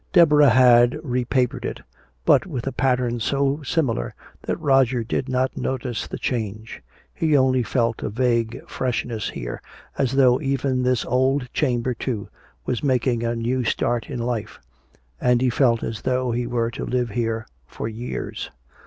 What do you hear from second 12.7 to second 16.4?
making a new start in life. And he felt as though